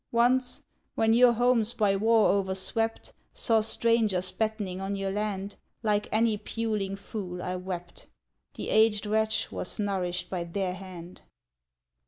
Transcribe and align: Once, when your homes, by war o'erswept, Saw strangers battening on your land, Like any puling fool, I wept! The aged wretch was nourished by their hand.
Once, 0.11 0.63
when 0.95 1.13
your 1.13 1.33
homes, 1.33 1.73
by 1.73 1.95
war 1.95 2.29
o'erswept, 2.31 3.13
Saw 3.33 3.61
strangers 3.61 4.31
battening 4.31 4.81
on 4.81 4.95
your 4.95 5.11
land, 5.11 5.57
Like 5.83 6.09
any 6.11 6.37
puling 6.39 6.95
fool, 6.95 7.39
I 7.39 7.55
wept! 7.57 8.07
The 8.55 8.69
aged 8.71 9.05
wretch 9.05 9.51
was 9.51 9.77
nourished 9.77 10.27
by 10.27 10.43
their 10.43 10.73
hand. 10.73 11.21